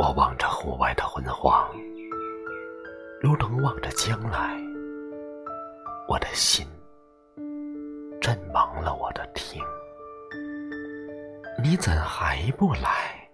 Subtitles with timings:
[0.00, 1.70] 我望着户外的昏黄，
[3.20, 4.58] 如同望着将来。
[6.08, 6.66] 我的心
[8.18, 9.62] 真忘了我的听，
[11.62, 13.28] 你怎还不来？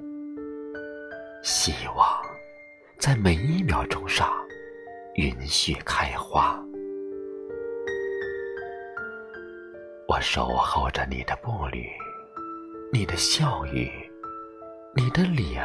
[1.44, 2.20] 希望
[2.98, 4.28] 在每一秒钟上
[5.14, 6.60] 允许开花。
[10.08, 11.88] 我守候着你的步履，
[12.92, 13.88] 你的笑语，
[14.96, 15.64] 你的脸。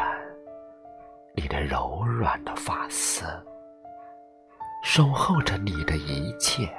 [1.34, 3.24] 你的柔软的发丝，
[4.84, 6.70] 守候着你的一切，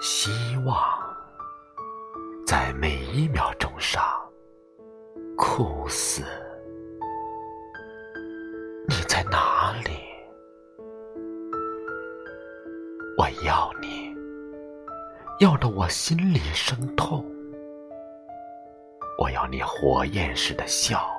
[0.00, 0.30] 希
[0.66, 0.76] 望
[2.46, 4.02] 在每一秒钟上
[5.36, 6.22] 枯死。
[8.88, 9.90] 你在哪里？
[13.16, 14.14] 我要你，
[15.40, 17.24] 要的我心里生痛。
[19.18, 21.17] 我要你火焰似的笑。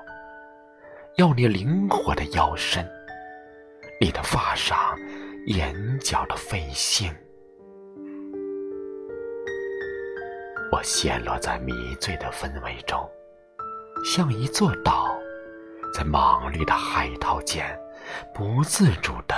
[1.19, 2.81] 要你灵活的腰身，
[3.99, 4.97] 你的发上
[5.47, 7.13] 眼角的飞星。
[10.71, 13.05] 我陷落在迷醉的氛围中，
[14.05, 15.13] 像一座岛，
[15.93, 17.65] 在莽绿的海涛间
[18.33, 19.35] 不自主的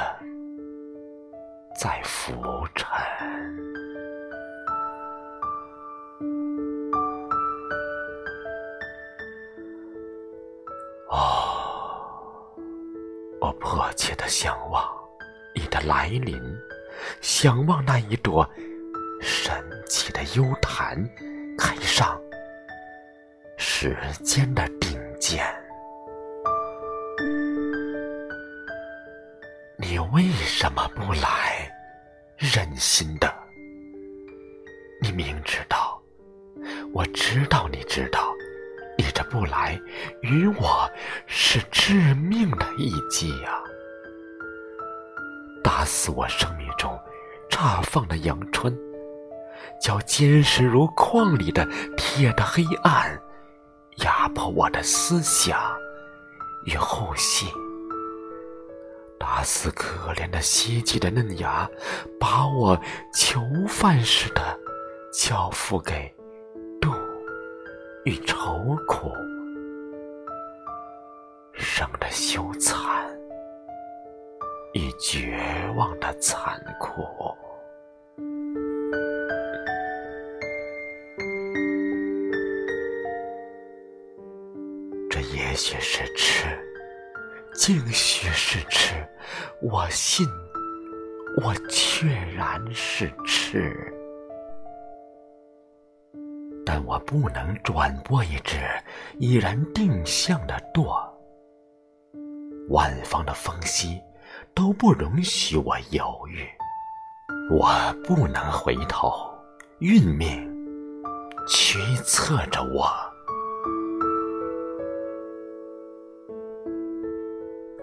[1.76, 2.32] 在浮
[2.76, 2.88] 沉。
[13.42, 14.88] 我迫切的向往
[15.56, 16.40] 你的来临，
[17.22, 18.48] 向往那一朵
[19.20, 19.52] 神
[19.88, 20.96] 奇的幽檀
[21.58, 22.22] 开上
[23.58, 25.44] 时间的顶尖。
[29.76, 31.68] 你为什么不来？
[32.38, 33.32] 忍心的，
[35.02, 36.00] 你明知道，
[36.94, 38.31] 我知道，你知道。
[39.32, 39.80] 不来，
[40.22, 40.92] 与我
[41.26, 43.64] 是致命的一击呀！
[45.64, 47.00] 打死我生命中
[47.50, 48.78] 绽放的阳春，
[49.82, 51.66] 叫坚实如矿里的
[51.96, 53.18] 铁的黑暗
[54.00, 55.58] 压迫我的思想
[56.66, 57.46] 与呼吸。
[59.18, 61.70] 打死可怜的希冀的嫩芽，
[62.20, 62.78] 把我
[63.14, 64.60] 囚犯似的
[65.14, 66.14] 交付给。
[68.04, 69.12] 与愁苦，
[71.54, 72.76] 生的羞惭
[74.74, 75.38] 与绝
[75.76, 77.04] 望的残酷，
[85.08, 86.48] 这也许是痴，
[87.54, 88.96] 竟许是痴。
[89.62, 90.28] 我信，
[91.44, 93.72] 我确然是痴。
[96.66, 98.58] 但我不能转播一只
[99.18, 100.96] 已然定向的舵，
[102.70, 104.00] 万方的风息
[104.54, 106.48] 都不容许我犹豫，
[107.50, 107.70] 我
[108.04, 109.12] 不能回头，
[109.80, 110.48] 运命
[111.48, 112.88] 驱策着我，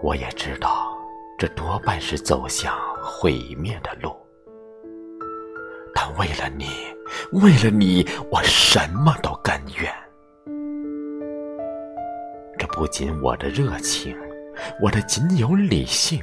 [0.01, 0.97] 我也知道
[1.37, 2.73] 这多半是走向
[3.03, 4.15] 毁灭的路。
[5.93, 6.65] 但为了你，
[7.33, 9.93] 为了你，我什么都甘愿。
[12.57, 14.17] 这不仅我的热情，
[14.81, 16.21] 我的仅有理性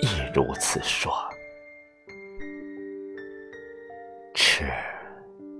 [0.00, 1.12] 亦如此说。
[4.34, 4.64] 吃，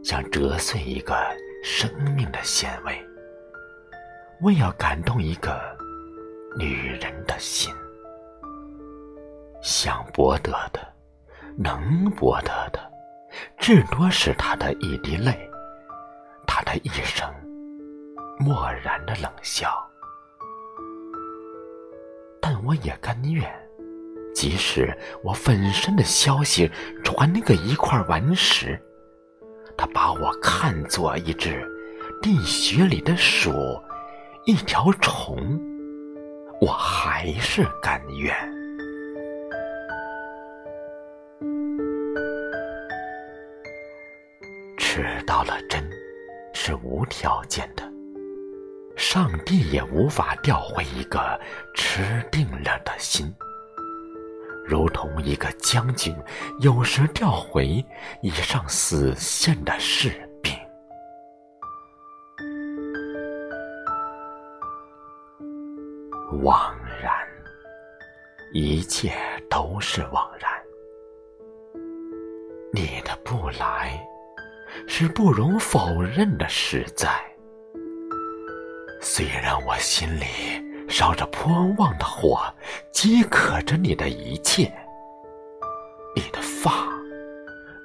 [0.02, 1.14] 想折碎一个
[1.62, 2.98] 生命的纤维，
[4.40, 5.60] 为要感动一个
[6.56, 7.70] 女人的心，
[9.60, 10.80] 想博得的，
[11.58, 12.79] 能博得的。
[13.58, 15.50] 至多是他的一滴泪，
[16.46, 17.28] 他的一声
[18.38, 19.68] 漠然的冷笑。
[22.40, 23.48] 但我也甘愿，
[24.34, 26.70] 即使我粉身的消息
[27.04, 28.80] 传那个一块顽石，
[29.76, 31.64] 他把我看作一只
[32.22, 33.52] 地穴里的鼠，
[34.46, 35.60] 一条虫，
[36.60, 38.59] 我还是甘愿。
[46.62, 47.82] 是无条件的。
[48.94, 51.40] 上帝也无法调回一个
[51.74, 53.34] 吃定了的心，
[54.66, 56.14] 如同一个将军
[56.60, 57.82] 有时调回
[58.20, 60.10] 已上死线的士
[60.42, 60.54] 兵。
[66.42, 67.10] 枉然，
[68.52, 69.14] 一切
[69.48, 70.50] 都是枉然。
[72.74, 74.06] 你的不来。
[75.00, 77.08] 是不容否认的实在。
[79.00, 80.26] 虽然我心里
[80.90, 82.38] 烧着泼旺的火，
[82.92, 84.70] 饥渴着你的一切，
[86.14, 86.86] 你的发，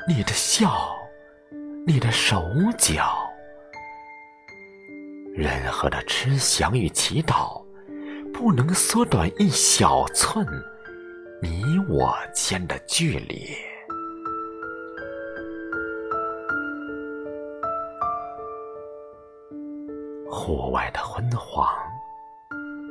[0.09, 0.94] 你的笑，
[1.88, 2.44] 你的手
[2.77, 3.29] 脚，
[5.33, 7.63] 任何的痴想与祈祷，
[8.33, 10.45] 不能缩短一小寸
[11.41, 13.56] 你我间的距离。
[20.45, 21.68] 户外的昏黄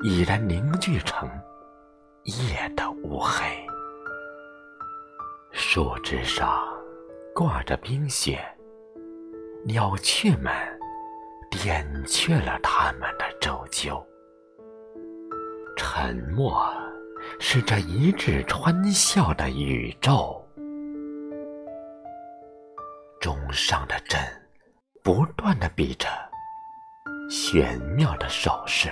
[0.02, 1.30] 已然凝聚成
[2.24, 3.44] 夜的乌黑，
[5.52, 6.66] 树枝上
[7.32, 8.44] 挂着冰雪，
[9.64, 10.52] 鸟雀们
[11.48, 14.04] 点却了它们的啁啾。
[15.76, 16.68] 沉默
[17.38, 20.44] 是这一日欢笑的宇宙。
[23.20, 24.20] 钟上的针
[25.04, 26.08] 不断的比着。
[27.36, 28.88] 玄妙的手势，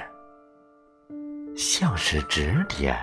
[1.57, 2.99] 像是指点，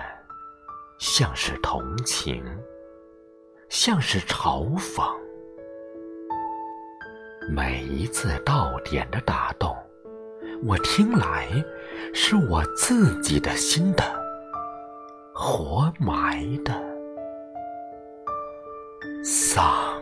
[0.98, 2.44] 像是同情，
[3.70, 5.02] 像是嘲讽。
[7.48, 9.74] 每一次到点的打动，
[10.66, 11.48] 我听来
[12.12, 14.04] 是我自己的心的
[15.32, 16.74] 活埋的
[19.24, 19.99] 丧。